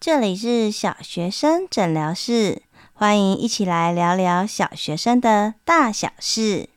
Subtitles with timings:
[0.00, 2.62] 这里是小学生诊疗室，
[2.92, 6.68] 欢迎一起来聊聊小学生的大小事。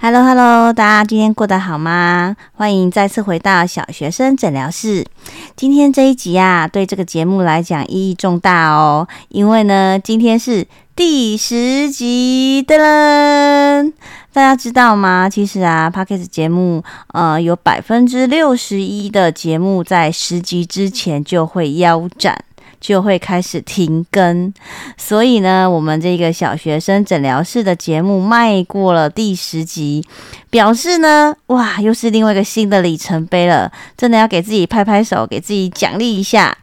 [0.00, 2.36] Hello Hello，大家今天过得好吗？
[2.52, 5.04] 欢迎再次回到小学生诊疗室。
[5.56, 13.82] 今天这一集啊，对这个节目来讲意义重大哦，因为呢，今天是第十集的了。
[14.32, 15.28] 大家知道吗？
[15.28, 22.44] 其实啊，Podcast 节目呃，有百分之六十一的节目在十集之前就会腰斩。
[22.80, 24.52] 就会开始停更，
[24.96, 30.06] 所以呢，我们这个小学生诊疗室的节目迈过了第十集，
[30.50, 36.56] 表示呢，哇，又是另外一个新的里程碑了，真的要给自己拍拍手，给自己奖励一下。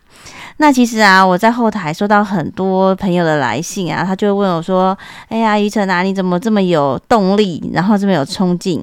[0.58, 8.82] 那其实啊，我在后台收到很多朋友的来信啊，他就会问我说：“哎呀，于晨啊，你怎么这么有动力，然后这么有冲劲？”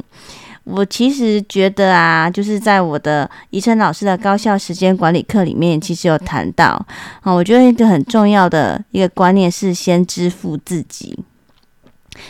[0.64, 6.84] 我其实觉得啊，就是在我的宜春老师的高效时间管理课里面，其实有谈到
[7.20, 11.18] 啊，我觉得一个很重要的一个观念是先支付自己。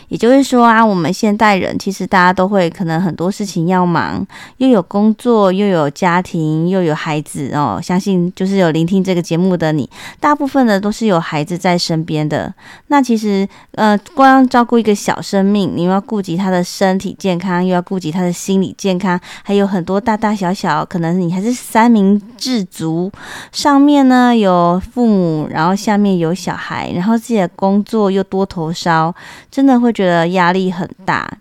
[0.08, 4.24] 也就是说啊，我们现代人其实大家都会可能很多事情要忙，
[4.58, 7.80] 又有工作，又有家庭，又有孩子哦。
[7.83, 9.89] 相信就是有聆听这个节目的你，
[10.20, 12.52] 大部分的都是有孩子在身边的。
[12.86, 23.11] 那其实呃，光照顾一个小生命，你又要顾及他的身体健康，又要顾及他的心理健康，还有很多大大小小，可能你还是三明治族，
[23.50, 29.12] 上面呢有父母，然后下面有小孩，然后自己的工作又多头烧，
[29.50, 29.72] 真的。
[29.81, 31.39] 会觉得压力很大，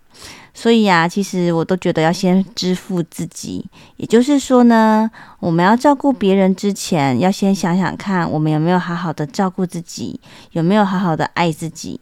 [0.54, 3.66] 所以呀，其实我都觉得要先支付自己。
[3.98, 10.20] 也就是说呢，我们要照顾别人之前，要先想想看，我们有没有好好的照顾自己，
[10.52, 12.00] 有没有好好的爱自己。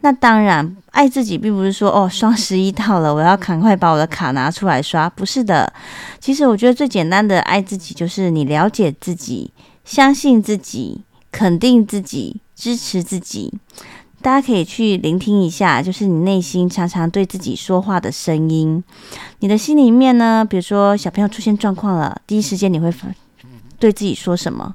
[0.00, 5.70] 那当然，爱自己并不是说哦，双十一到了，我要赶快把我的卡拿出来刷，不是的。
[6.18, 9.52] 其实我觉得最简单的爱自己，就是你了解自己，
[9.84, 13.52] 相信自己，肯定自己，支持自己。
[14.20, 18.82] 大家可以去聆听一下，就是你内心常常对自己说话的声音。
[19.38, 22.92] 你的心里面呢，比如说小朋友出现状况了，第一时间你会
[23.78, 24.74] 对自己说什么？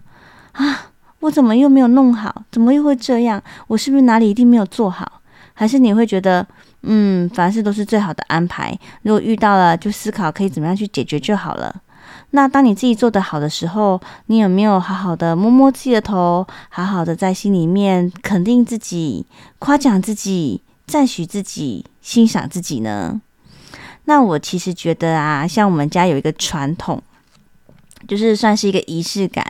[0.54, 2.44] 啊，我怎么又没有弄好？
[2.52, 3.44] 怎么又会这样？
[3.68, 5.22] 我是不是哪里一定没有做好？
[5.54, 6.48] 还是你会觉得，
[6.84, 8.76] 嗯，凡事都是最好的安排。
[9.02, 11.83] 如果遇到了，就思考可以怎么样去解决就好了。
[12.36, 19.24] 那当你自己做得好的时候，你有没有好好的摸摸自己的头，好好的在心里面肯定自己、
[19.60, 23.22] 夸奖自己、赞许自己、欣赏自己呢？
[24.06, 27.00] 那我其实觉得啊，像我们家有一个传统，
[28.08, 29.46] 就是算是一个仪式感。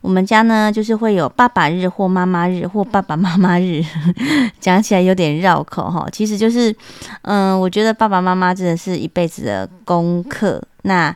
[0.00, 3.84] 我们家呢，就是会有爸爸日或妈妈日或爸爸妈妈日，
[4.58, 6.08] 讲起来有点绕口哈。
[6.10, 6.74] 其实就是，
[7.22, 10.60] 嗯，我觉得爸爸妈妈真的是一辈子的功课。
[10.84, 11.14] 那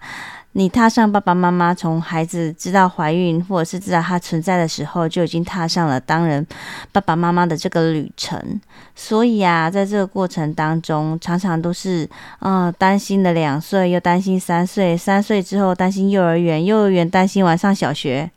[0.58, 6.44] 你踏上爸爸妈妈从孩子知道怀孕或者是知道他存在的时候，就已经踏上了当人
[6.90, 8.58] 爸爸妈妈的这个旅程。
[8.94, 12.08] 所以啊，在这个过程当中，常常都是
[12.38, 18.30] 啊、呃、担心的两岁，又担心三岁，三岁之后担心幼儿园，幼儿园担心晚上小学。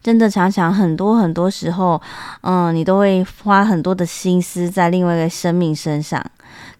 [0.00, 2.00] 真的常常很多很多时候，
[2.42, 6.24] 嗯，你都会花很多的心思在另外一个生命身上。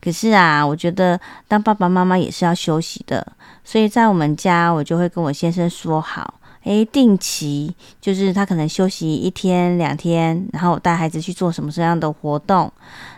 [0.01, 3.27] 可是啊，我觉得当爸爸妈妈也是要休息的。
[3.69, 12.73] 所以在我们家，我就会跟我先生说好，诶，定期就是他可能休息一天两天，然后我带孩子去做什么这样的活动。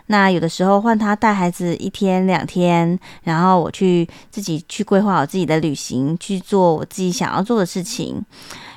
[0.07, 8.25] 那有的时候换他带孩子一天两天，然后我去自己去规划我自己的旅行，去做我自己想要做的事情。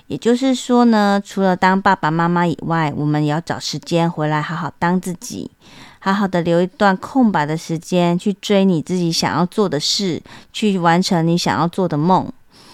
[0.08, 5.50] 也就是说呢，除了当爸爸妈妈以外，我们也要找时间回来好好当自己。
[6.04, 10.20] 好好的留一段空白的时间，去追你自己想要做的事，
[10.52, 12.28] 去完成你想要做的梦，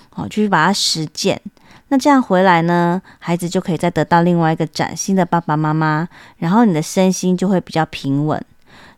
[0.08, 1.38] 好，去把它实践。
[1.88, 6.08] 那这样回来呢，孩子就可以再得到另外一个崭新的爸爸妈妈，
[6.38, 8.42] 然后你的身心就会比较平稳。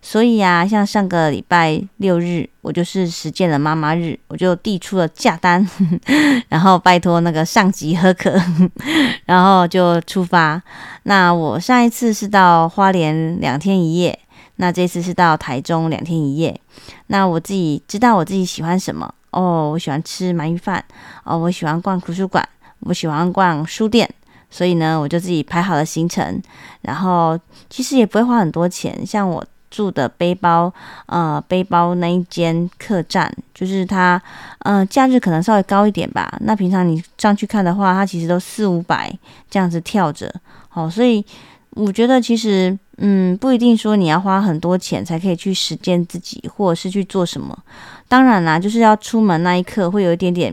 [0.03, 5.69] 所以啊，像上个礼拜六日，我就是实践了妈妈日，我就递出了假单，
[6.49, 8.35] 然后拜托那个上级核可，
[9.27, 10.63] 然后就出发。
[11.05, 14.19] 那我上一次是到花莲两天一夜。
[14.57, 16.61] 那这次是到台中两天一夜。
[17.07, 20.85] 那我自己知道我自己喜欢什么哦，我喜欢吃鳗鱼饭
[21.25, 22.47] 哦，我喜欢逛图书馆，
[22.81, 24.07] 我喜欢逛书店，
[24.51, 26.43] 所以呢，我就自己排好了行程。
[26.83, 27.39] 然后
[27.71, 30.73] 其实也不会花很多钱，像我住的背包，
[31.07, 34.21] 呃，背包那一间客栈，就是它，
[34.61, 36.31] 呃，假日可能稍微高一点吧。
[36.41, 39.11] 那平常你上去看的话，它其实都四五百
[39.49, 40.35] 这样子跳着，
[40.69, 41.25] 好，所以
[41.71, 47.57] 我觉得其实，嗯，不一定说你要花很多钱才可以去实践自己，或者是去做什么。
[48.09, 50.53] 当然啦，就是要出门那一刻会有一点点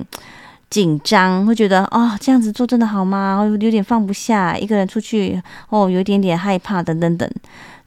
[0.70, 3.44] 紧张，会觉得哦，这样子做真的好吗？
[3.60, 7.28] 有点放不下，一个人出去哦，有一点点害怕等等等。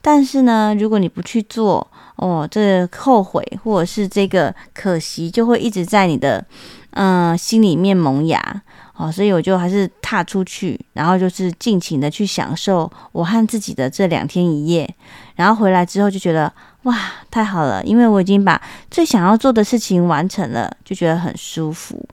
[0.01, 6.43] 但是呢，如果你不去做，哦，这后悔或者是这个可惜，就会一直在你的
[6.91, 8.61] 嗯、心里面萌芽
[8.95, 9.11] 哦。
[9.11, 14.93] 所以我就还是踏出去，然后就是尽情的去享受我和自己的这两天一夜。
[15.35, 16.51] 然后回来之后就觉得
[16.83, 16.95] 哇，
[17.29, 22.07] 太好了，因为我已经把最想要做的事情完成了，就觉得很舒服。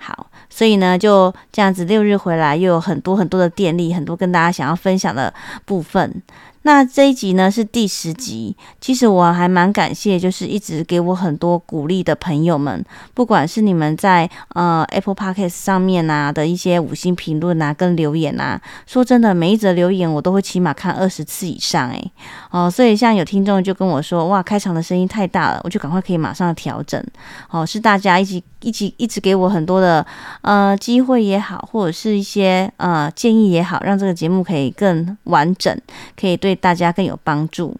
[0.00, 5.32] 好，所以呢，就这样子六日回来，又有很多很多的电力，很多跟大家想要分享的
[5.64, 6.22] 部分。
[6.62, 12.84] 那这一集呢是第十集，其实我还蛮感谢，就是一直给我很多鼓励的朋友们，
[13.14, 22.12] 不管是你们在呃 Apple Podcast 上面啊的一些五星评论啊跟留言啊，说真的，每一则留言我都会起码看二十次以上诶。
[22.50, 27.02] 哦，所以像有听众就跟我说，哇，开场的声音太大了，我就赶快可以马上调整。
[27.50, 30.04] 哦，是大家一起一起一直给我很多的
[30.42, 35.74] 呃机会也好，或者是一些呃建议也好，让这个节目可以更完整，
[36.20, 36.47] 可以对。
[36.48, 37.76] 对大家更有帮助。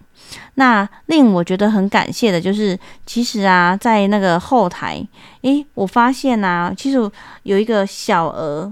[0.57, 5.03] 那令我觉得很感谢的就是，其实啊，在那个后台，
[5.41, 7.11] 诶，我发现啊，其实
[7.45, 8.71] 有一个小额，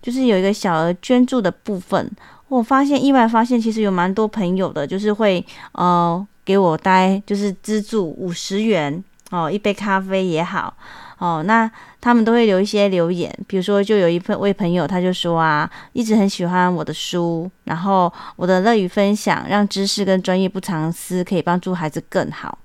[0.00, 2.10] 就是有一个小额捐助的部分。
[2.48, 10.74] 我发现意外发现，其实有蛮多朋友的，就是会呃给我带，就是资助五十元哦，一杯咖啡也好。
[11.18, 11.70] 哦，那
[12.00, 22.58] 他们都会留一些留言，比如说，就有一位朋友，他就说啊，一直很喜欢我的书，然后我的乐于分享，让知识跟专业不藏私，可以帮助孩子更好。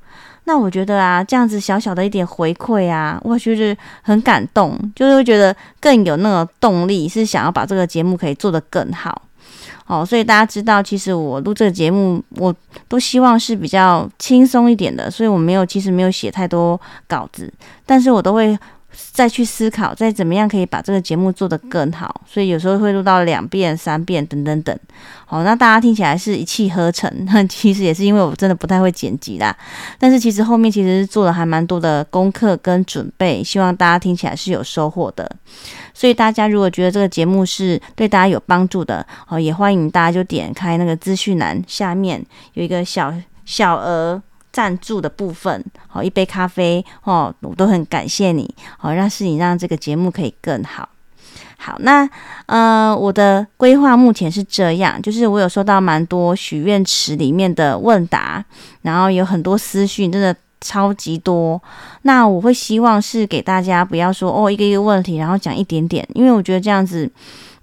[0.44, 9.21] 那我觉得啊，这样子小小的一点回馈啊，我觉得很感动，就是会觉得更有那个动力，是想要把这个节目可以做得更好。
[9.88, 12.54] 哦，所以大家知道，其实我录这个节目，我
[12.88, 17.52] 都希望是比较轻松一点的，所以我没有，其实没有写太多稿子，
[17.86, 18.58] 但是我都会。
[19.12, 24.78] 再去思考，再怎么样可以把这个节目做得更好，所以有时候会录到两遍、三遍等等等。
[25.26, 29.56] 好，那大家听起来是一气呵成，那 其实也是因为我真的不太会剪辑啦。
[29.98, 35.30] 但是其实后面其实做了还蛮多的功课跟准备，希望大家听起来是有收获的。
[35.94, 43.14] 所以大家如果觉得这个节目是对大家有帮助的，哦，也欢迎大家就点开那个资讯栏下面有一个小
[43.46, 44.22] 小额。
[44.51, 50.89] 赞助的部分，好，一杯咖啡，哦，我都很感谢你，好，让是你让这个节目可以更好。
[51.57, 52.09] 好，那
[52.48, 58.44] 呃，我的规划目前是这样，就是我有收到蛮多许愿池里面的问答，
[58.81, 61.62] 然后有很多私讯，真的超级多。
[62.01, 67.09] 那我会希望是给大家不要说哦一个一个问题，然后讲一点点，因为我觉得这样子。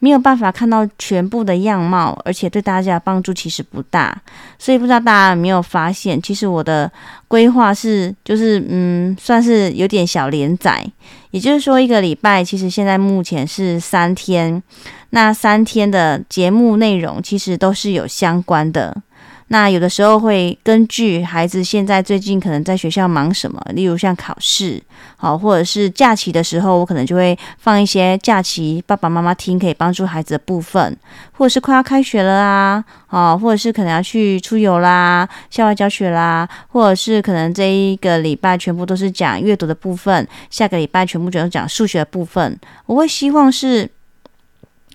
[0.00, 4.16] 没有办法看到全部的样貌，而且对大家帮助其实不大，
[4.58, 6.90] 所以不知道大家有没有发现，其实我的
[7.26, 10.84] 规划是，就是嗯，算是有点小连载，
[11.32, 14.62] 也就是说一个礼拜其实现在目前是三天，
[15.10, 19.02] 那三天的节目内容其实都是有相关的。
[19.50, 24.82] 那有的时候会根据孩子现在最近可能在学校忙什么，例如像考试，
[25.16, 30.94] 好，或者是假期的时候，我可能就会放一些假期爸爸妈妈听可以帮助孩子的部分，
[31.32, 43.90] 或者是快要开学了啊，好，或者是可能要去出游啦、校外教学啦，或者是可能这一个礼拜全部都是讲阅读的部分，下个礼拜全部全都讲数学的部分，我会希望是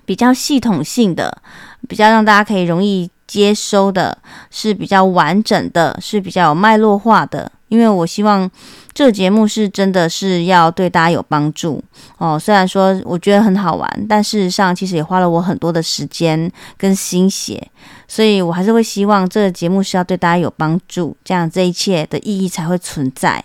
[0.06, 1.42] 比较系统性的，
[1.90, 3.10] 比较让大家可以容易。
[3.28, 4.18] 接收的
[4.52, 8.50] 是比较完整的，是比较有脉络化的，因为我希望
[8.94, 11.84] 这个节目是真的是要对大家有帮助
[12.18, 12.38] 哦。
[12.38, 17.66] 虽然说我觉得很好玩，但事实上其实也花了我很多的时间跟心血，
[18.08, 23.44] 所以我还是会希望这个节目是要对大家有帮助，这样这一切的意义才会存在。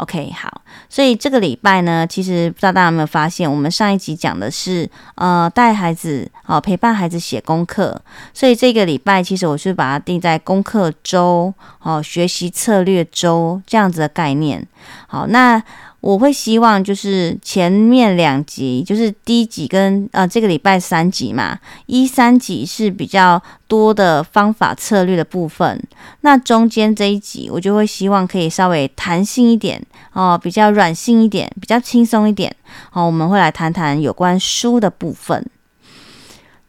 [0.00, 8.00] OK，好，所以这个礼拜呢，其实不知道大家有没有发现，我们上一集讲的是呃带孩子哦，陪伴孩子写功课，
[8.32, 11.52] 所以这个礼拜其实我是把它定在功课周
[11.82, 14.66] 哦，学习策略周这样子的概念。
[15.06, 15.62] 好，那。
[16.00, 25.82] 我会希望就是前面两集，就是第一集跟呃这个礼拜三集嘛，一三集是比较多的方法策略的部分，
[26.22, 32.54] 那中间这一集我就会希望可以稍微弹性一点哦，比较软性一点，比较轻松一点。
[32.90, 35.44] 好，我们会来谈谈有关书的部分。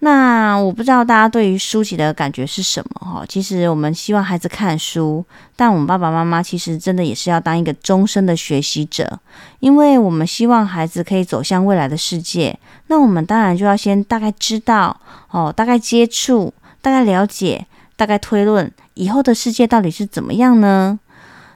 [0.04, 3.24] 那我不知道大家对于书籍的感觉是什么哈？
[3.30, 5.24] 其实我们希望孩子看书，
[5.56, 9.20] 但我们爸爸妈妈其实真的也是要当一个终身的学习者，
[9.60, 12.58] 因为我们希望孩子可以走向未来的世界。
[12.88, 21.00] 那我们当然就要先大概知道哦，大概接触，大概了解，大概推论，以后的世界到底是怎么样呢？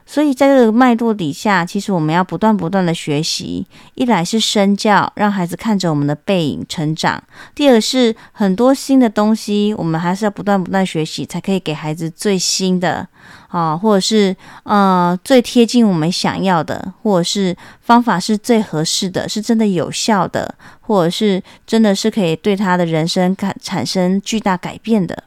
[0.08, 3.66] 所以在这个脉络底下，其实我们要不断不断的学习。
[3.94, 7.20] 一来是身教，让孩子看着我们的背影成长；
[7.56, 13.06] 第二是很多新的东西，我们还是要不断不断学习，才可以给孩子最新的
[13.48, 25.24] 啊，或者是呃最贴近我们想要的，或者是方法是最合适的，是真的有效的，或者是真的是可以对他的人生产产生巨大改变的。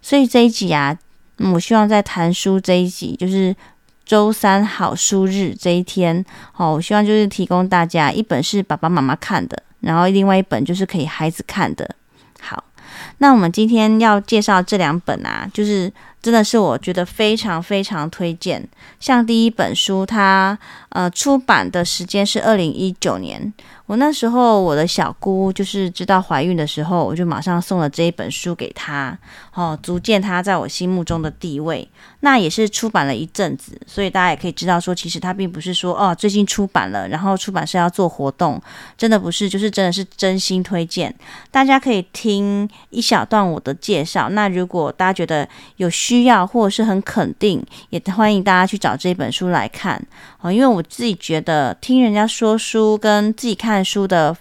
[0.00, 0.96] 所以这一集啊，
[1.52, 3.52] 我希望在谈书这一集就是。
[4.04, 11.88] 周三好书日这一天，好，我希望就是提供大家一本是爸爸妈妈看的，然后另外一本就是可以孩子看的。
[12.40, 12.64] 好，
[13.18, 15.90] 那我们今天要介绍这两本啊，就是
[16.20, 18.68] 真的是我觉得非常非常推荐。
[19.00, 20.58] 像第一本书，它
[20.90, 23.52] 呃出版的时间是二零一九年。
[23.92, 29.18] 我那时候，我的小姑就是知道怀孕的时候，我就马上送了这一本书给她，
[29.52, 31.86] 哦，足见她在我心目中的地位。
[32.20, 38.58] 那也是出版了一阵子，所以大家也可以知道说，其实它并不是说哦，最近出版了，然后出版社要做活动，
[38.96, 41.14] 真的不是，就是真的是真心推荐。
[41.50, 44.30] 大家可以听一小段我的介绍。
[44.30, 45.46] 那如果大家觉得
[45.76, 50.02] 有需要或者是很肯定，也欢迎大家去找这本书来看
[50.40, 53.81] 哦，因为我自己觉得听人家说书跟自己看。
[53.84, 54.36] 书的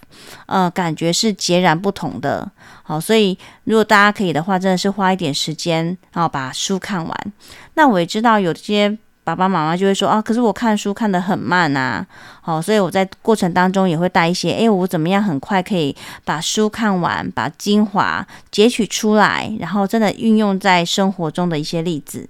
[0.46, 2.50] 呃感觉是截然不同的，
[2.84, 7.34] 好，所以如果大家可以的话，真的是花一点时间，然后把书看完。
[7.76, 12.06] 那我也知道有些爸爸妈妈就会说啊，可是我看书看得很慢啊，
[12.42, 15.96] 好，所以我在过程当中也会带一些，诶，我怎么样很快可以
[16.26, 22.28] 把书看完，把精华截取出来，然后真的运用在生活中的一些例子。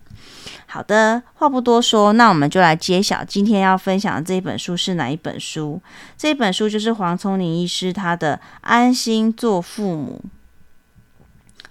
[0.74, 5.82] 好的，话不多说，那我们就来揭晓今天要分享的这本书是哪一本书？
[6.18, 10.24] 这本书就是黄聪林医师他的《安心做父母》。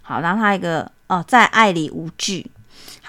[0.02, 2.50] 好，然后他一个哦，在爱里无惧。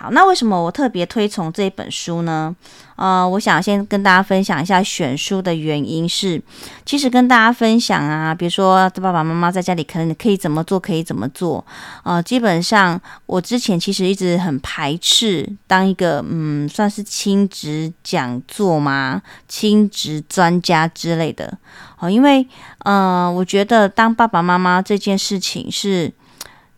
[0.01, 2.55] 好，那为什么我特别推崇这本书呢？
[2.95, 6.41] 呃，我想先跟大家分享一下选书的原因是，
[6.83, 11.63] 其实跟大家分享啊，比如说爸爸妈妈在家里可能可以怎么做，可以怎么做。
[12.01, 21.55] 呃，基本上我之前其实一直很排斥当一个嗯，算是亲职讲座嘛，亲职专家之类的。
[21.99, 22.47] 哦，因为
[22.79, 26.11] 呃，我觉得当爸爸妈妈这件事情是。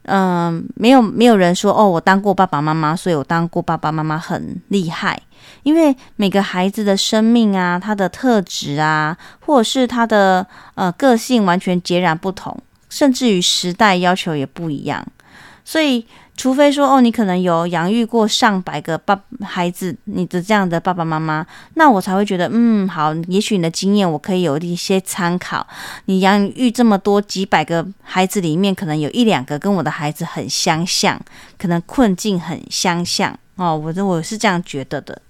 [0.03, 5.21] 嗯，没有没有人说哦，我当过爸爸妈妈，所以我当过爸爸妈妈很厉害。
[5.63, 10.45] 因为每个孩子的生命啊，他的特质啊，或者是他的
[10.75, 12.57] 呃个性完全截然不同，
[12.89, 15.05] 甚至于时代要求也不一样，
[15.63, 16.05] 所以。
[16.35, 25.65] 除非说哦，你可能有养育过上百个爸孩子，你的这样的爸爸妈妈，那我才会觉得嗯好，也许你的经验我可以有一些参考。
[26.05, 31.19] 你养育这么多几百个孩子里面，可能有一两个跟我的孩子很相像，
[31.57, 35.21] 可能困境很相像哦，我我是这样觉得的。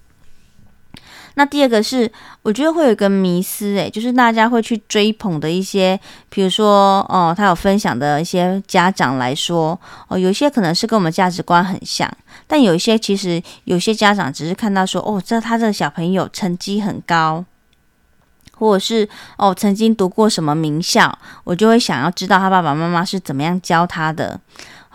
[1.35, 2.11] 那第二个是，
[2.43, 5.99] 我觉得会有一个迷思，诶，就是大家会去追捧的一些，
[6.29, 12.07] 比如说，哦，他有分享的一些家长来说，哦，有一些可能是跟我们价值观很像，
[12.45, 17.43] 但有一些其实有些家长只是看到说，哦，这他这个小朋友成绩很高，
[18.55, 24.39] 或者是哦曾经读过什么名校，我就会想要知道他爸爸妈妈是怎么样教他的。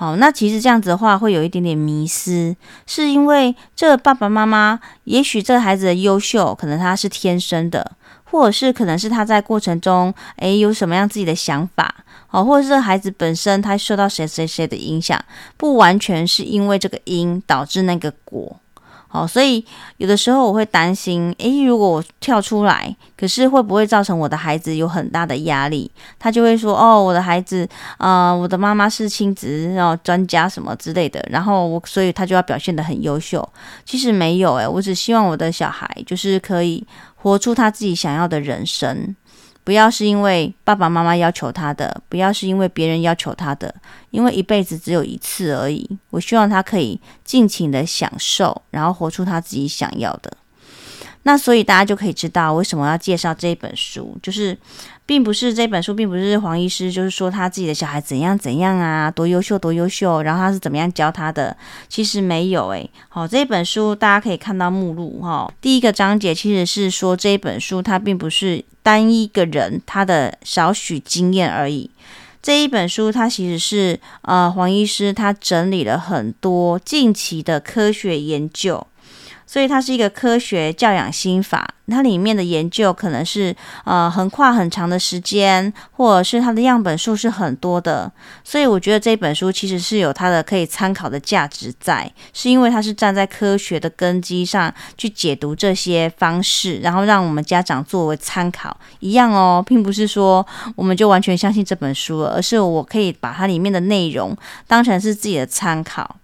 [0.01, 2.55] 好，那其实这样子的话会有一点点迷失，
[2.87, 11.93] 是因为这爸爸妈妈，也许这个孩子的优秀，可能他是天生的，或者是可能是他在过程中，诶，有什么样自己的想法，
[12.29, 15.21] 好，或者是孩子本身他受到谁谁谁的影响，
[15.57, 18.61] 不完全是因为这个因导致那个果。
[19.11, 19.65] 好，所以
[19.97, 25.91] 有的时候我会担心，诶，如果我跳出来，可是会不会造成我的孩子有很大的压力？
[26.19, 33.47] 他就会说，哦，我的孩子，啊、呃，我的妈妈是亲子哦专家什么之类的，然后我，所以他就要表现得很优秀。
[33.85, 36.87] 其实没有，诶，我只希望我的小孩就是可以
[37.17, 39.17] 活出他自己想要的人生。
[39.69, 43.75] 不要是因为爸爸妈妈要求他的，不要是因为别人要求他的，
[44.09, 45.87] 因为一辈子只有一次而已。
[46.09, 50.33] 我希望他可以尽情的享受，然后活出他自己想要的。
[51.25, 54.57] 那所以大家就可以知道为什么要介绍这本书，就是
[55.05, 61.55] 并不是这本书，并不是黄医师就是说他自己的小孩怎样怎样啊，多优秀多优秀，然后他是怎么样教他的，
[61.89, 62.89] 其实没有诶。
[63.09, 71.91] 好，这本书大家可以看到目录哈，第一个章节其实是说这一本书它并不是单一个人他的少许经验而已，
[72.41, 78.87] 这一本书它其实是呃黄医师他整理了很多近期的科学研究。
[79.49, 88.13] 所以它是一个科学教养心法，它里面的研究可能是呃横跨很长的时间，或者是它的样本数是很多的。
[88.45, 104.37] 所以我觉得这本书其实是有它的可以参考的价值在，是因为它是站在科学的根基上去解读这些方式，然后让我们家长作为参考一样哦，并不是说我们就完全相信这本书了，而是我可以把它里面的内容
[104.67, 106.17] 当成是自己的参考。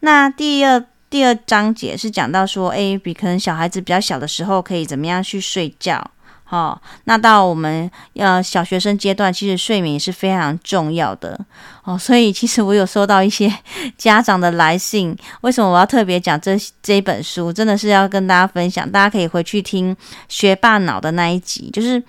[0.00, 0.84] 那第二。
[1.14, 6.10] 第二章节是讲到说，诶，比可能小孩子比较小的时候，可以怎么样去睡觉。
[6.42, 11.38] 好，那到我们呃小学生阶段，其实睡眠也是非常重要的。
[11.84, 13.52] 哦， 所以其实我有收到一些
[13.96, 17.52] 家长的来信，为什么我要特别讲这这一本书？
[17.52, 19.96] 真的是要跟大家分享，大家可以回去听
[20.28, 21.70] 学霸脑的那一集。
[21.72, 22.02] 就是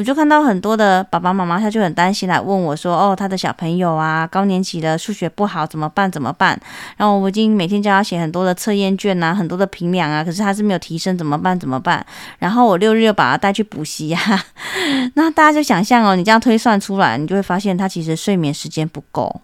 [0.00, 6.10] 我就看到很多的爸爸妈妈，他就很担心来问我说：“哦，他的小朋友啊，高年级的数学不好怎么办？
[6.10, 6.58] 怎么办？”
[6.96, 11.60] 然后我已经每天叫他写很多的测验卷啊，很多的评量啊，可是他是没有提升，怎么办？
[11.60, 12.02] 怎么办？
[12.38, 14.42] 然后我六日又把他带去补习啊。
[15.12, 19.42] 那大家就想象哦，你这样推算出来，你就会发现他其实睡眠时间不够。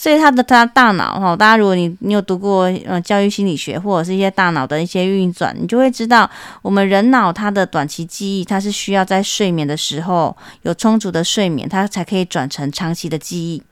[0.00, 6.30] 所以他的他大脑哈，大家如果你你有读过呃教育心理学或者是一些大脑的一些运转，你就会知道，
[6.62, 13.62] 我们人脑它的短期记忆，它是需要在睡眠的时候有充足的睡眠，它才可以转成长期的记忆。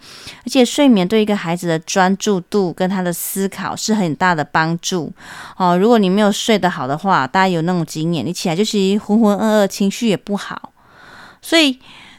[0.45, 5.11] 而且睡眠对一个孩子的专注度跟他的思考是很大的帮助
[5.57, 5.79] 哦。
[5.79, 10.75] 如果你没有睡得好的话，大家有那种经验，你起来就是浑浑噩噩，情绪也不好，
[11.41, 11.79] 所以。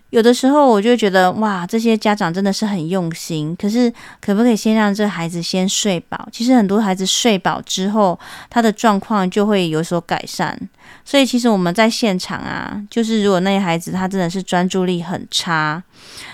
[0.09, 3.55] 有的时候我就觉得哇，这些家长真的是很用心。
[3.55, 6.27] 可是可不可以先让这孩子先睡饱？
[6.31, 10.59] 其实很多孩子睡饱之后，他的状况就会有所改善。
[11.05, 15.81] 所以其实我们在现场啊，就是如果那些孩子他真的是专注力很差，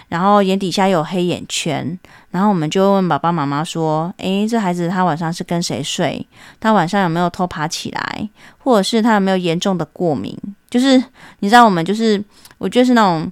[0.08, 2.00] 然后眼底下有黑眼圈，
[2.32, 6.25] 然后我们就会问爸爸妈妈说：“诶，这孩子他晚上是跟谁睡？
[6.62, 8.29] 他晚上有没有偷爬起来？
[8.58, 10.38] 或者是他有没有严重的过敏？
[10.70, 10.98] 就是
[11.39, 12.24] 你知道，我们就是
[12.58, 13.29] 我觉得是那种。”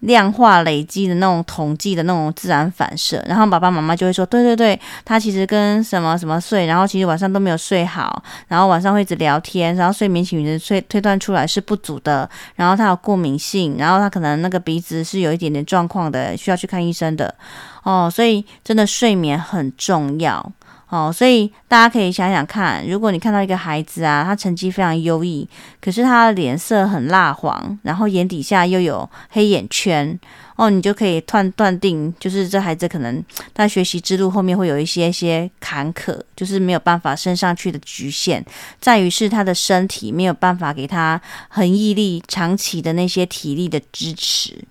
[0.00, 17.34] 量化累积的那种统计的那种自然反射，然后爸爸妈妈就会说：“对对对，他其实跟什么什么睡，然后其实晚上都没有睡好，然后晚上会一直聊天，然后睡眠品质推推断出来是不足的，然后他有过敏性，然后他可能那个鼻子是有一点点状况的，需要去看医生的
[17.82, 18.10] 哦。
[18.12, 20.52] 所以真的睡眠很重要。”
[20.92, 25.48] 哦，所以大家可以想想看，如果你看到一个孩子啊，他成绩非常优异，
[25.80, 30.20] 可是他的脸色很蜡黄，然后眼底下又有黑眼圈，
[30.56, 33.24] 哦，你就可以断断定，就是这孩子可能
[33.54, 38.44] 他学习之路后面会有一些些坎坷，就是没有办法升上去的局限，
[38.78, 44.62] 在于是他的身体没有办法给他恒毅力、长期的那些体力的支持。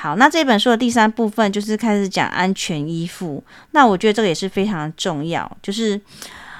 [0.00, 3.42] 好，那这本书的第三部分就是开始讲安全依附。
[3.72, 6.00] 那我觉得这个也是非常重要，就是，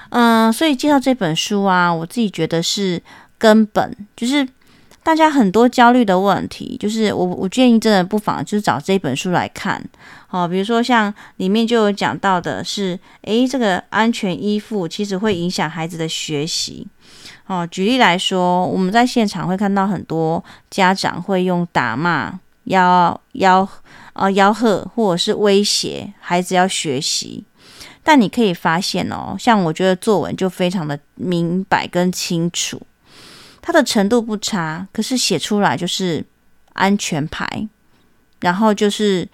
[0.09, 3.01] 嗯、所以介绍这本书啊，我自己觉得是
[3.37, 4.45] 根本，就是
[5.01, 9.81] 大家很多焦虑的问题，就是我我建议真的不妨就是找这本书来看。
[10.27, 16.85] 好，比如说像里面就有讲到的是，诶，这个安全依附其实会影响孩子的学习。
[17.47, 22.37] 哦，举例来说，我们在现场会看到很多家长会用打骂。
[22.69, 23.67] 要要
[24.13, 27.43] 呃吆喝或者是威胁孩子要学习，
[28.03, 32.79] 但你可以发现哦，像我觉得作文就非常的明白跟清楚，
[33.59, 36.23] 他的程度不差，可是写出来就是
[36.73, 37.67] 安全牌，
[38.41, 39.27] 然后就是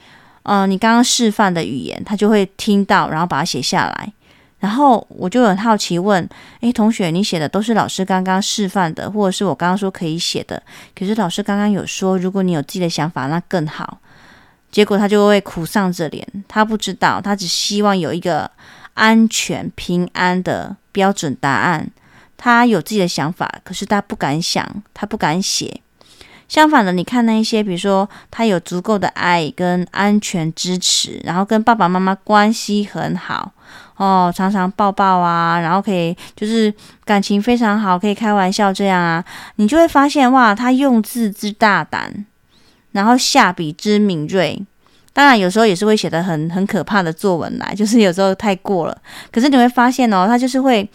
[0.44, 4.14] 呃你刚刚示范的语言，他就会听到，然后把它写下来。
[4.60, 6.28] 然后我就很好奇问：
[6.62, 10.62] 诶，同学，你写的都是老师刚刚示范的，或者是我刚刚说可以写的？
[10.98, 14.00] 可是老师刚刚有说，如果你有自己的想法，那更好。
[14.72, 18.50] 结果他就会苦丧着脸，他不知道，他只希望有一个
[18.96, 21.90] 安全平安的标准答案。
[22.38, 25.82] 他有自己的想法，可是他不敢想，他不敢写。
[26.50, 33.54] 相反的，你看那一些，比如说他有足够的爱跟安全支持，然后跟爸爸妈妈关系很好
[33.98, 39.24] 哦，常常抱抱啊，然后可以就是感情非常好，可以开玩笑这样啊，
[39.56, 42.26] 你就会发现哇，他用字之大胆，
[42.92, 44.62] 然后下笔之敏锐，
[45.14, 48.98] 当然有时候也是会写得很很可怕的作文来，就是有时候太过了，
[49.32, 50.90] 可是你会发现哦，他就是会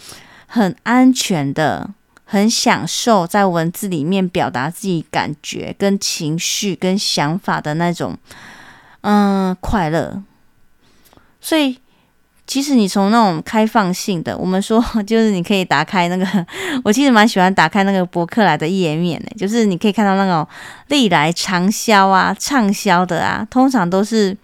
[0.47, 1.91] 很安全的。
[2.33, 8.17] 很享受在文字里面表达自己感觉、跟情绪、跟想法的那种，
[9.01, 10.23] 嗯，快乐。
[11.41, 11.77] 所以
[12.51, 16.27] 其实你从那种开放性的，我们说 就是你可以打开那个，
[16.83, 20.45] 我其实蛮喜欢打开那个博客来的页面的，就是你可以看到那种
[20.89, 24.37] 历来长销啊、畅销的啊，通常都是。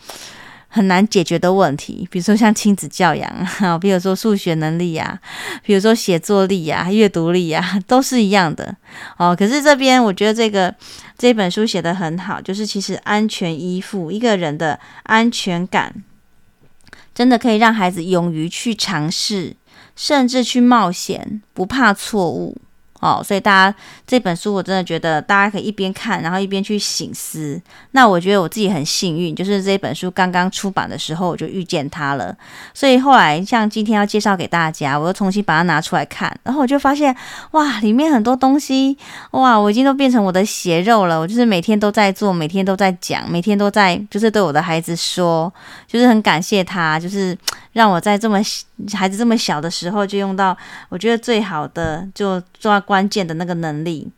[0.68, 5.18] 很难解决的问题，比如说像亲子教养啊， 比如说数学能力啊，
[5.62, 8.76] 比如说写作力啊、阅读力啊，都是一样的
[9.16, 9.34] 哦。
[9.34, 10.74] 可是这边我觉得这个
[11.16, 15.90] 这本书写得很好，就是其实安全依附一个人的安全感，
[17.16, 19.56] 真的可以让孩子勇于去尝试，
[19.96, 22.58] 甚至去冒险，不怕错误。
[23.00, 27.60] 哦，所以大家这本书我真的觉得大家可以一边看，然后一边去醒思。
[27.92, 32.34] 那我觉得我自己很幸运，就是这本书刚刚出版的时候我就遇见它了。
[32.72, 37.14] 所以后来像今天要介绍给大家，我又重新把它拿出来看，然后我就发现
[37.52, 38.96] 哇，里面很多东西
[39.32, 41.20] 哇，我已经都变成我的血肉了。
[41.20, 45.52] 我就是每天都在做，每天都在讲，每天都在就是对我的孩子说，
[45.86, 47.36] 就是很感谢他，就是
[47.72, 48.40] 让我在这么
[48.94, 50.56] 孩子这么小的时候就用到
[50.88, 52.82] 我觉得最好的就抓。
[52.86, 54.10] 关键的那个能力。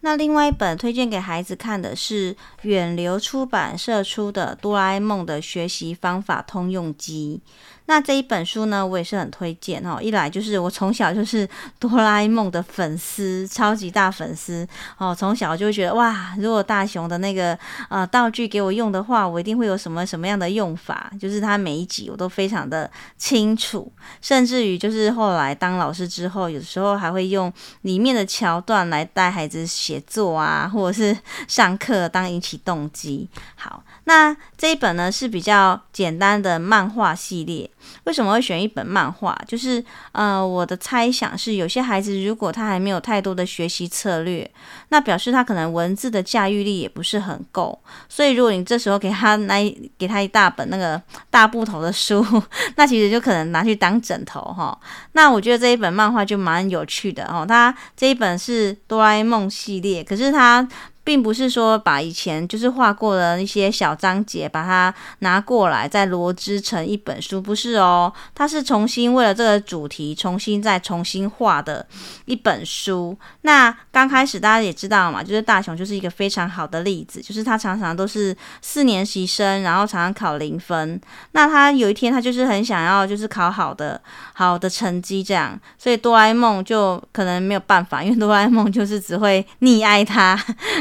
[0.00, 7.40] 那另外一本推荐给孩子看的是远流出版社出的《哆啦 A 梦的学习方法通用机》。
[7.86, 9.98] 那这一本书呢，我也是很推荐哦。
[10.00, 14.66] 一来就是我从小就是哆啦 A 梦的粉丝，超级大粉丝
[14.98, 15.14] 哦。
[15.14, 21.10] 从小就觉得哇，如果大雄的那个呃道具给我用的话，我一定会有什么什么样的用法。
[21.20, 31.16] 就是他每一集我都非常的清楚，甚至于就是后来当老师之后，有时候还会用里面的桥段来带孩子写作啊，或者是
[31.48, 33.28] 上课当引起动机。
[33.54, 33.82] 好。
[34.08, 37.68] 那这一本呢是比较简单的漫画系列。
[38.04, 39.36] 为什么会选一本漫画？
[39.46, 44.48] 就是呃，我的猜想是，有些孩子如果他还没有太多的学习策略，
[44.90, 47.80] 那表示他可能文字的驾驭力也不是很够。
[48.08, 52.24] 所以如果你这时候给他来 给他一大本那个大部头的书，
[52.76, 54.76] 那其实就可能拿去当枕头哈。
[55.12, 57.44] 那我觉得这一本漫画就蛮有趣的哦。
[57.46, 60.66] 它这一本是哆啦 A 梦系列，可是它。
[61.06, 71.86] 并不是说把以前就是画过的一些小章节，把它拿过来再罗织成一本书，不是哦，它是重新为了这个主题重新再重新画的
[72.24, 73.16] 一本书。
[73.42, 81.00] 那刚开始大家也知道嘛，就是大雄就是一个非常好的例子，就是他常常都是四年级生，然后常常考零分。
[81.30, 84.00] 那他有一天他就是很想要就是考好的
[84.32, 90.36] 好的成绩这样，所以哆啦 A 梦就可能没有办法，因为哆啦 A 梦就是只会溺爱他。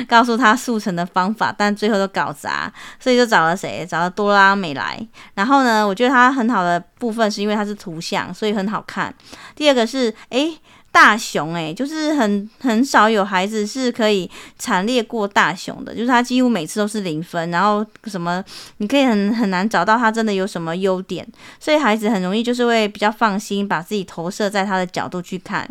[0.16, 3.86] 告诉他速成的方法，但最后都搞砸，所以就找了谁？
[3.86, 4.98] 找了多拉美来。
[5.34, 9.14] 然后呢，我觉得它很好的部分是因为它是图像，所以很好看。
[9.58, 10.58] 第二个是，诶，
[10.90, 18.42] 大雄，诶，就是很很少有孩子是可以惨烈过大雄的，就是他几乎每次都是零分，然后什么，
[18.78, 21.28] 你可以很很难找到他真的有什么优点，
[21.60, 25.70] 所以孩子很容易就是会比较放心，把自己投射在他的角度去看。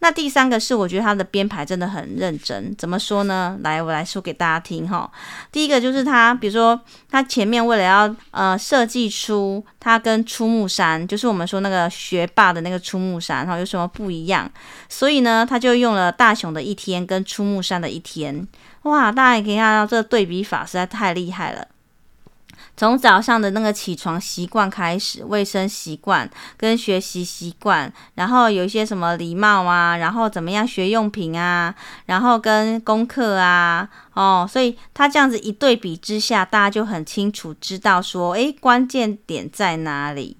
[0.00, 2.74] 那第三个是，我觉得他的编排真的很认真。
[2.76, 3.58] 怎么说呢？
[3.62, 5.10] 来，我来说给大家听哈。
[5.52, 14.50] 第一个就是他，比如说他前面为了要呃设计出他跟出木山，就是我们说那个学霸的那个出木山哈，有什么不一样，
[14.88, 18.48] 所以呢，他就用了大雄的一天跟出木山的一天。
[18.84, 21.66] 哇，大家也可以看到这个对比法实在太厉害了。
[22.80, 31.74] 从早上的那个起床习惯开始，卫生习惯跟学习习惯，然后有一些什么礼貌啊，然后怎么样学用品啊，
[32.06, 40.38] 然后跟功课啊，哦，所以他这样子一对比之下，大家就很清楚知道说，诶，关键点在哪里？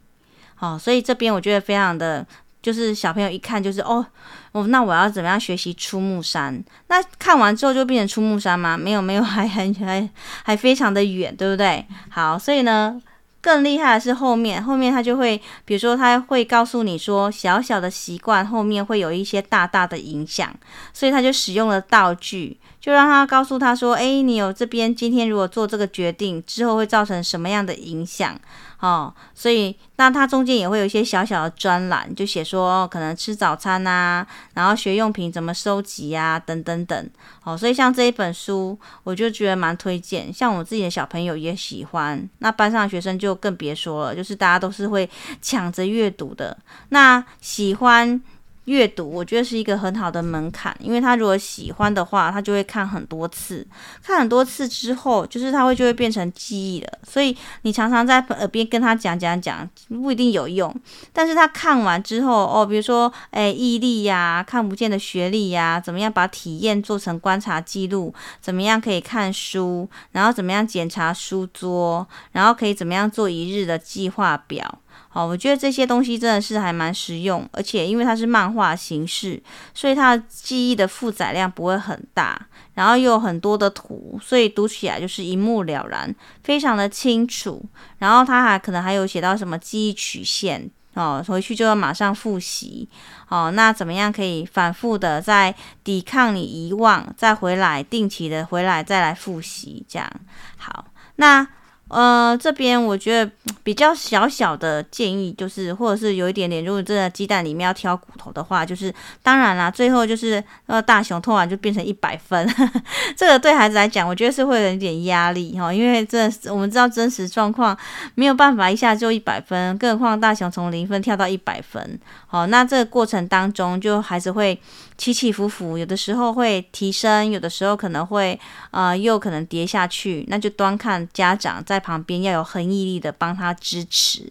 [0.61, 2.27] 哦，所以这边我觉得非常的。
[2.63, 4.05] 就是小朋友一看就是哦
[4.53, 6.63] 哦，那我要怎么样学习出木山？
[6.89, 8.77] 那看完之后就变成出木山吗？
[8.77, 10.09] 没有没有， 还很还
[10.45, 11.87] 还非常的远，对不对？
[12.09, 13.01] 好，所以呢，
[13.41, 20.53] 更厉害的是后面，后面他就会，比如说他会告诉你说，小小的习惯后面会有一些大大的影响，
[20.93, 28.39] 所以他就使用了道具，就让他告诉他说，诶，你有这边今天如果做这个决定之后会造成什么样的影响？
[28.81, 37.11] 哦，所以那他中间也会有一些小小的专栏，就写说可能吃早餐啊，然后学用品怎么收集啊，等等等。
[37.45, 45.07] 哦，所以像这一本书，我就觉得蛮推荐，像我自己的小朋友也喜欢，那班上的学生就更别说了，就是大家都是会
[45.43, 46.57] 抢着阅读的，
[46.89, 48.23] 那喜欢。
[48.71, 53.67] 阅读我觉得是一个很好的门槛，因为他如果喜欢的话，他就会看很多次，
[54.01, 56.89] 看很多次之后，就是他会就会变成记忆了。
[57.03, 60.73] 所以你常常在耳边跟他讲讲讲，不一定有用。
[61.13, 74.79] 但是他看完之后，哦，比如说，诶，毅力呀，看不见的学历呀，怎么样把体验做成观察记录，怎么样可以看书，然后怎么样检查书桌，然后可以怎么样做一日的计划表。
[75.13, 79.43] 好，我觉得这些东西真的是还蛮实用，而且因为它是漫画形式，
[79.75, 82.41] 所以它的记忆的负载量不会很大，
[82.75, 87.61] 然后又有很多的图，所以读起来就是一目了然，非常的清楚。
[87.99, 92.89] 然后它还可能还有写到什么记忆曲线哦，回去就要马上复习
[93.31, 93.51] 哦。
[93.51, 100.09] 那怎么样可以反复的再抵抗你遗忘，再回来定期的回来再来复习，这样
[100.57, 100.85] 好。
[101.17, 101.45] 那
[101.91, 103.31] 呃，这边我觉得
[103.63, 112.49] 比较小小的建议就是，或者是有一点点，如果这个鸡蛋里面要挑骨头的话，就是当然啦，最后就是呃大雄突然就变成一百分，
[113.17, 117.77] 这个对孩子来讲，我觉得是会有一点压力哈，因为这我们知道真实状况
[118.15, 124.61] 没有办法一下就一百分，更何况大雄从零分跳到一百分，好，那这个过程当中就孩子会。
[125.01, 128.39] 起起伏伏，有的时候会提升，有的时候可能会
[128.71, 134.31] 呃又可能跌下去，那就端看家长在旁边要有恒毅力的帮他支持。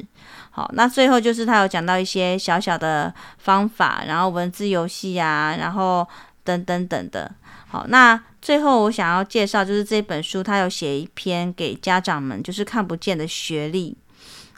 [0.51, 6.08] 好，那最后就是他有讲到一些小小的方法，然后文字游戏啊，然后
[6.43, 7.32] 等等等的。
[7.67, 13.97] 好，那最后我想要介绍就是这本书，他有写一篇给家长们，就是看不见的学历。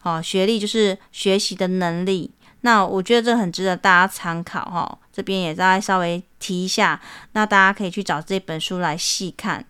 [0.02, 2.32] 好，学历就是学习的能力。
[2.64, 7.02] 那我觉得这很值得大家参考哈，这边也再稍微提一下，
[7.34, 9.66] 那大家可以去找这本书来细看。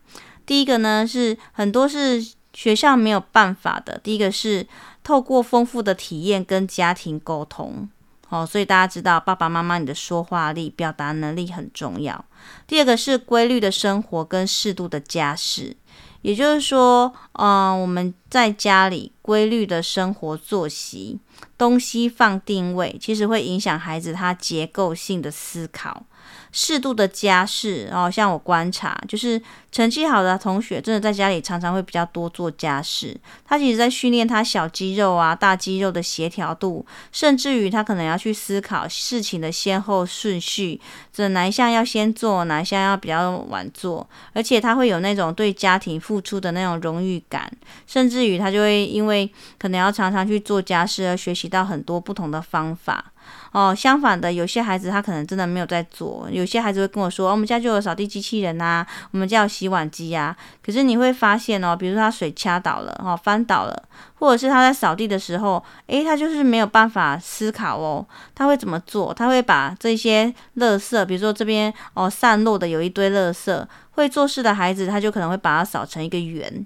[0.46, 4.68] 第一个呢是很多是学校没有办法的，第一个是
[5.04, 7.90] 透过丰富的体验跟家庭沟通，
[8.30, 12.26] 哦，所以大家知道爸爸妈妈你的说话力、表达能力很重要。
[12.68, 15.78] 第二个是规律的生活跟适度的家事。
[16.22, 21.20] 也就是说，嗯、我们在家里规律的生活作息，
[21.58, 26.04] 东西放定位，其实会影响孩子他结构性的思考。
[26.52, 33.16] 适度的家事，然后像我观察，就是成绩好的同学，真的在家里常常会比较多做家事。
[33.46, 40.80] 他其实在训练他小肌肉啊、大肌肉的协调度，甚至于他可能要去思考事情的先后顺序，
[41.14, 44.08] 这哪一项要先做，哪一项要比较晚做。
[44.34, 47.50] 而且他会有那种对家庭付出的那种荣誉感，
[47.88, 53.14] 甚至于他就会因为可能要常常去做家事而学习到很多不同的方法。
[53.52, 56.26] 哦，相反的，有些孩子他可能真的没有在做。
[56.32, 60.34] 有些孩子会跟我说：“哦，我们家就有扫地机器人呐，我们家有洗碗机呀。”
[60.66, 63.84] 可是你会发现哦，比如说他水掐倒了，哦，翻倒了，
[64.16, 69.14] 或者是他在扫地的时候，诶，他就是没有办法思考哦，他会怎么做？
[69.14, 76.66] 他会把这些垃圾，比如说这边哦散落的有一堆垃圾，会做事的孩子他就可能会把它扫成一个圆，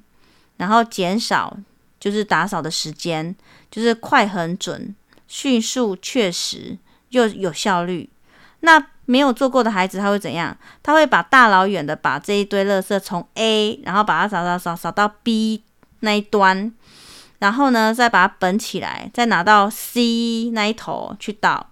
[0.58, 1.58] 然后减少
[2.00, 3.36] 就是打扫的时间，
[3.72, 4.96] 就是快很准。
[5.28, 6.78] 迅速、确实
[7.10, 8.10] 又有效率。
[8.62, 10.58] 那没有做过的孩子，他会怎样？
[10.82, 15.62] 他会把大老远的把这一堆垃圾从 A，然后把它扫扫扫扫到 B
[16.00, 16.74] 那一端，
[17.40, 21.70] 然后呢，再把它本起来，再拿到 C 那一头去倒。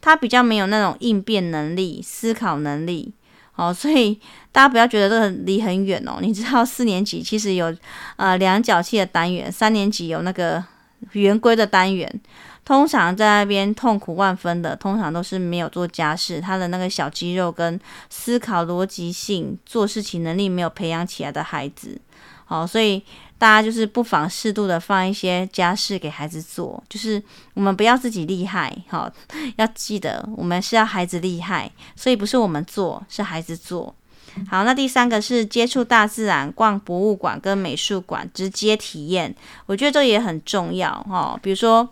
[0.00, 3.14] 他比较没有那种应变能力、思考能力。
[3.54, 4.18] 哦，所以
[4.50, 6.18] 大家不要觉得这个离很远哦。
[6.20, 7.72] 你知道四年级其实有
[8.16, 10.64] 呃量角器的单元，三年级有那个
[11.12, 12.20] 圆规的单元。
[12.64, 22.00] 通常在那边痛苦万分的，通常都是没有做家事，他的那个小肌肉跟思考逻辑性、做事情能力没有培养起来的孩子。
[22.44, 23.02] 好，所以
[23.36, 27.20] 大家就是不妨适度的放一些家事给孩子做，就是
[27.54, 29.10] 我们不要自己厉害，好，
[29.56, 33.92] 要记得我们是要孩子厉害，所以不是我们做，是孩子做。
[34.48, 39.34] 好，那第三个是接触大自然，逛博物馆跟美术馆，直接体验，
[39.66, 41.88] 我觉得这也很重要哈，比如说。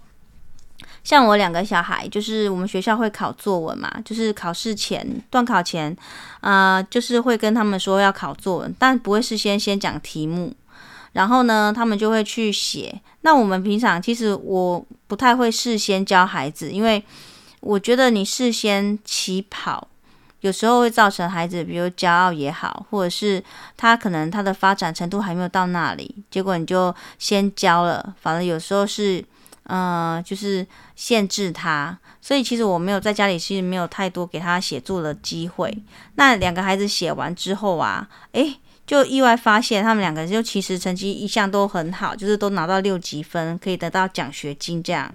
[1.02, 5.96] 像我两个小孩，就是我们学校会考作文嘛，就是考试前、段考前，
[6.40, 10.54] 啊、就是会跟他们说要考作文，但不会事先先讲题目，
[11.12, 13.00] 然后呢，他们就会去写。
[13.22, 17.02] 那我们平常其实我不太会事先教孩子，因为
[17.60, 19.88] 我觉得你事先起跑，
[20.40, 23.42] 有时候会造成孩子，比如骄傲也好，或者是
[23.76, 29.24] 他可能他的发展程度还没有到那里，结果你就先教了，反正有时候是。
[29.64, 35.72] 嗯、就是限制他，所以其实我没有在家里，其实没有太多给他写作的机会。
[36.16, 45.14] 那两个孩子写完之后啊，诶，就意外发现他们两个就其实成绩一向都很好，就是都拿到六级分，可以得到奖学金这样。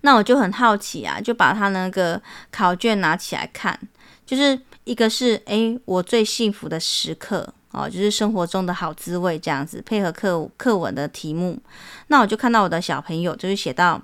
[0.00, 2.20] 那我就很好奇啊，就把他那个
[2.50, 3.78] 考卷拿起来看，
[4.24, 7.52] 就是一个是诶，我最幸福的时刻。
[7.72, 11.58] 哦，就是生活中的好滋味这样子，配合课课文的题目，
[12.08, 14.02] 那我就看到我的小朋友就是写到，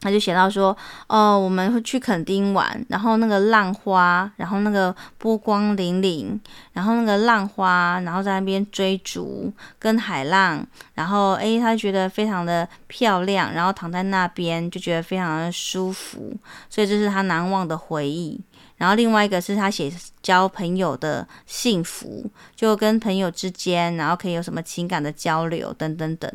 [0.00, 0.76] 他就写到说，
[1.08, 6.38] 哦，我们会去垦丁玩，然后那个浪花，然后那个波光粼粼，
[6.72, 16.32] 然后那个浪花，然后在那边追逐跟海浪，然后诶，他觉得非常的漂亮，然后躺在那边就觉得非常的舒服，
[16.70, 18.40] 所以这是他难忘的回忆。
[18.80, 26.32] 然后另外一个是他写交朋友的幸福，就跟朋友之间，然后可以有什么情感的交流等等等。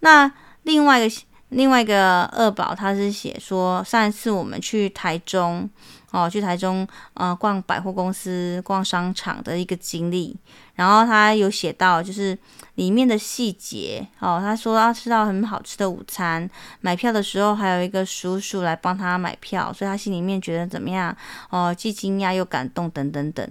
[0.00, 0.32] 那
[0.62, 1.22] 另外一个。
[1.50, 5.70] 另外一个二宝，他是写说，上一次我们去台中，
[6.14, 10.36] 哦，去台中，呃，逛百货公司、逛商场的一个经历。
[10.76, 12.38] 然后他有写到，就是
[12.76, 16.48] 里面的细节，哦，他说要吃到很好吃的午餐，
[16.80, 21.16] 买票的时候还有一个叔叔来帮他买票，所以他心里面觉得怎么样？
[21.50, 23.48] 哦，既惊讶又感动，等等等。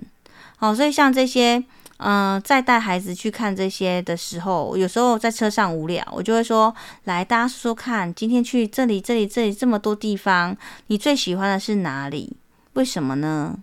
[0.59, 1.61] 哦，所以像这些。
[2.05, 6.73] 嗯，在带孩子去看这些的时候，有时候在车上无聊，我就会说
[7.05, 12.35] ：“来，大家说说看，今天去这里、这里、这里这么多地方，你最喜欢的是哪里？
[12.73, 13.57] 为什么呢？”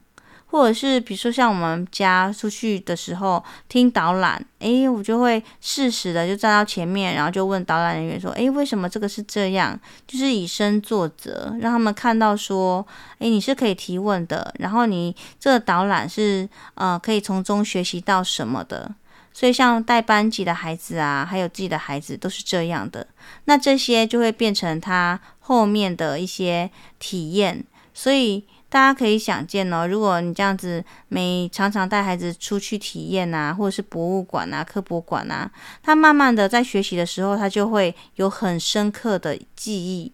[0.52, 9.78] 或者是比如说像我们家出去的时候听导览，诶，我就会适时的就站到前面，然后就问导览人员说，诶，为什么这个是这样？
[10.08, 12.84] 就是以身作则，让他们看到说，
[13.20, 18.92] 诶，你是可以提问的，然后你这个导览是呃可以从中学习到什么的。
[19.32, 23.06] 所以像带班级的孩子啊，还有自己的孩子都是这样的，
[23.44, 26.68] 那这些就会变成他后面的一些
[26.98, 28.44] 体验，所以。
[28.70, 35.50] 大家可以想见哦，如果你这样子每常常带孩子出去体验啊，或者是博物馆啊、科博馆啊，
[35.82, 40.10] 他慢慢的在学习的时候，他就会有很深刻的记忆。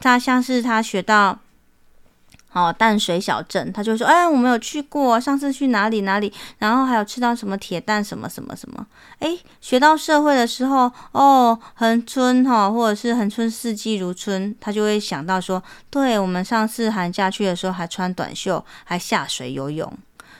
[0.00, 1.38] 他像是他学到。
[2.52, 8.86] 哦，淡水小镇，他就说：“哎，我没有去过，上次去哪里哪里，然后还有吃到什么铁蛋什么什么什么。
[9.20, 19.90] 哎，学到社会的时候，哦，恒春哈、哦，或者是恒春四季如春，他就会想到说，对，我们上次寒假去的时候还穿短袖，还下水游泳。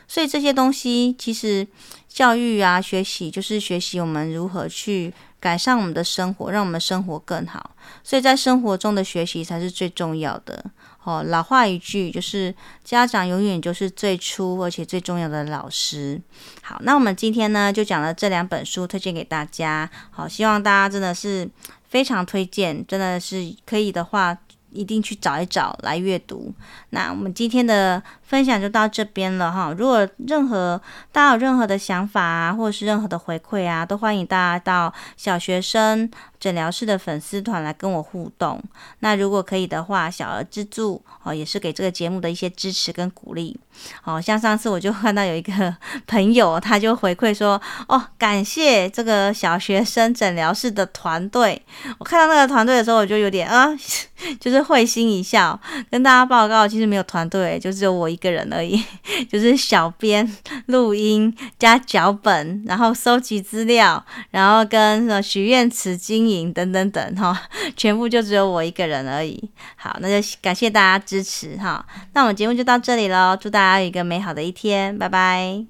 [0.06, 1.66] 所以这些东西，其实
[2.08, 7.70] 教育啊，学习就是学习我们如何去改善我们的生活，让我们生活更好。
[8.04, 10.62] 所以在生活中的学习才是最重要的。”
[11.04, 16.20] 哦，老话一句就是，家长永远就是最初而且最重要的老师。
[16.62, 19.90] 好，那我们今天呢就讲了这两本书，推荐给大家。
[20.10, 21.48] 好，希望大家真的是
[21.88, 24.38] 非常推荐，真的是可以的话，
[24.70, 26.54] 一定去找一找来阅读。
[26.90, 28.00] 那我们今天的
[28.32, 29.74] 分享就到这边了哈。
[29.76, 30.80] 如果任何
[31.12, 38.58] 大家有任何的想法啊，或者是任何的回馈啊，都欢迎大家到小学生诊疗室的粉丝团来跟我互动。
[39.00, 43.60] 那如果可以的话，小额资助哦，也是给这个节目的一些支持跟鼓励。
[44.00, 45.76] 好像上次我就看到有一个
[46.08, 51.60] 朋友，他就回馈说：“哦，感谢这个小学生诊疗室的团队。”
[51.98, 53.68] 我看到那个团队的时候，我就有点啊，
[54.40, 55.58] 就是会心一笑。
[55.90, 58.80] 跟大家报告，其实没有团队，就只有我一个人而已，
[59.28, 60.30] 就是小编、
[60.66, 66.52] 录音加脚本，然后收集资料，然后跟许愿池经营。
[66.52, 67.42] 等等等哈，
[67.76, 69.50] 全部就只有我一个人而已。
[69.74, 71.82] 好，那就感谢大家支持哈。
[72.12, 75.64] 那我们节目就到这里喽，祝大家有一个美好的一天，拜拜。